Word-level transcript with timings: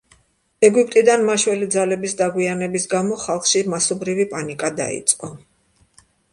ეგვიპტიდან 0.69 1.25
მაშველი 1.27 1.67
ძალების 1.75 2.17
დაგვიანების 2.23 2.89
გამო 2.95 3.21
ხალხში 3.27 3.63
მასობრივი 3.77 4.29
პანიკა 4.35 4.75
დაიწყო. 4.83 5.35